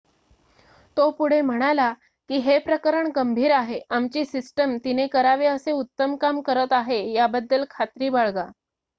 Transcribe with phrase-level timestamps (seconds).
[0.97, 1.91] "तो पुढे म्हणाला
[2.29, 3.79] की "हे प्रकरण गंभीर आहे.
[3.89, 8.45] आमची सिस्टम तिने करावे असे उत्तम काम करत आहे याबद्दल खात्री बाळगा.""